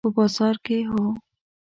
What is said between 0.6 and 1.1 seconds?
کې، هو